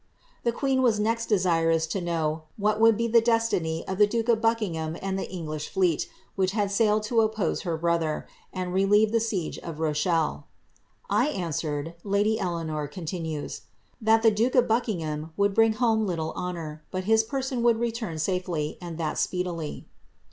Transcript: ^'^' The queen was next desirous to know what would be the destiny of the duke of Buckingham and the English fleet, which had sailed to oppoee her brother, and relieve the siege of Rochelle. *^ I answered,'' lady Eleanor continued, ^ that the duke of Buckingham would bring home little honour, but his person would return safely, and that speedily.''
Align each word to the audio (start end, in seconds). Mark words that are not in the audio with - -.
^'^' 0.39 0.43
The 0.43 0.51
queen 0.51 0.81
was 0.81 0.99
next 0.99 1.27
desirous 1.27 1.85
to 1.85 2.01
know 2.01 2.41
what 2.57 2.81
would 2.81 2.97
be 2.97 3.07
the 3.07 3.21
destiny 3.21 3.87
of 3.87 3.99
the 3.99 4.07
duke 4.07 4.29
of 4.29 4.41
Buckingham 4.41 4.97
and 4.99 5.15
the 5.19 5.29
English 5.29 5.69
fleet, 5.69 6.09
which 6.35 6.53
had 6.53 6.71
sailed 6.71 7.03
to 7.03 7.21
oppoee 7.21 7.61
her 7.61 7.77
brother, 7.77 8.25
and 8.51 8.73
relieve 8.73 9.11
the 9.11 9.19
siege 9.19 9.59
of 9.59 9.79
Rochelle. 9.79 10.47
*^ 10.77 10.79
I 11.07 11.27
answered,'' 11.27 11.93
lady 12.03 12.39
Eleanor 12.39 12.87
continued, 12.87 13.45
^ 13.51 13.61
that 14.01 14.23
the 14.23 14.31
duke 14.31 14.55
of 14.55 14.67
Buckingham 14.67 15.33
would 15.37 15.53
bring 15.53 15.73
home 15.73 16.07
little 16.07 16.33
honour, 16.35 16.83
but 16.89 17.03
his 17.03 17.23
person 17.23 17.61
would 17.61 17.77
return 17.77 18.17
safely, 18.17 18.79
and 18.81 18.97
that 18.97 19.19
speedily.'' 19.19 19.85